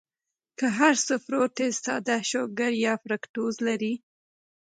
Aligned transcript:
کۀ 0.57 0.67
هر 0.77 0.93
څو 1.05 1.13
فروټس 1.25 1.73
ساده 1.85 2.17
شوګر 2.29 2.71
يا 2.85 2.93
فرکټوز 3.03 3.55
لري 3.67 3.93